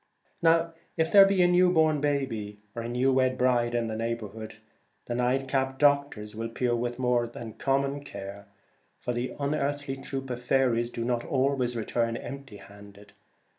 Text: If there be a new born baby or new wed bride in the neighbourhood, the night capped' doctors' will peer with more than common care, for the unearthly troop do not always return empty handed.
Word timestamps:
If 0.97 1.11
there 1.11 1.27
be 1.27 1.43
a 1.43 1.47
new 1.47 1.71
born 1.71 2.01
baby 2.01 2.57
or 2.73 2.87
new 2.87 3.13
wed 3.13 3.37
bride 3.37 3.75
in 3.75 3.85
the 3.85 3.95
neighbourhood, 3.95 4.55
the 5.05 5.13
night 5.13 5.47
capped' 5.47 5.77
doctors' 5.77 6.35
will 6.35 6.49
peer 6.49 6.75
with 6.75 6.97
more 6.97 7.27
than 7.27 7.53
common 7.53 8.03
care, 8.03 8.47
for 8.97 9.13
the 9.13 9.31
unearthly 9.39 9.95
troop 9.97 10.25
do 10.35 11.05
not 11.05 11.23
always 11.23 11.75
return 11.75 12.17
empty 12.17 12.57
handed. 12.57 13.11